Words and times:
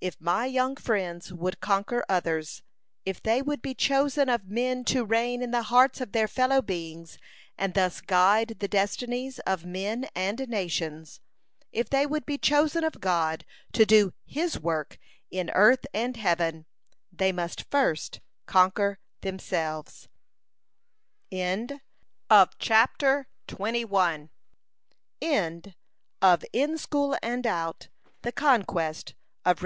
If 0.00 0.20
my 0.20 0.46
young 0.46 0.76
friends 0.76 1.32
would 1.32 1.58
conquer 1.58 2.04
others; 2.08 2.62
if 3.04 3.20
they 3.20 3.42
would 3.42 3.60
be 3.60 3.74
chosen 3.74 4.28
of 4.28 4.44
men 4.48 4.84
to 4.84 5.04
reign 5.04 5.42
in 5.42 5.50
the 5.50 5.64
hearts 5.64 6.00
of 6.00 6.12
their 6.12 6.28
fellow 6.28 6.62
beings, 6.62 7.18
and 7.58 7.74
thus 7.74 8.00
guide 8.00 8.58
the 8.60 8.68
destinies 8.68 9.40
of 9.40 9.64
men 9.64 10.06
and 10.14 10.46
nations; 10.48 11.20
if 11.72 11.90
they 11.90 12.06
would 12.06 12.24
be 12.24 12.38
chosen 12.38 12.84
of 12.84 13.00
God 13.00 13.44
to 13.72 13.84
do 13.84 14.12
his 14.24 14.60
work 14.60 14.96
in 15.32 15.50
earth 15.54 15.84
and 15.92 16.16
heaven, 16.16 16.66
they 17.10 17.32
must 17.32 17.68
first 17.68 18.20
conquer 18.46 19.00
themselves. 19.22 20.06
LEE 21.32 21.38
& 22.30 22.30
SHEPARD'S 22.30 22.56
JUVENILE 22.60 23.88
PUBLICATIONS. 23.88 24.28
TALES 25.18 25.68
OF 26.22 26.44
ADVENTURE. 26.54 27.88
THE 28.22 28.32
FRONTIER 28.32 29.14
SERIES. 29.44 29.56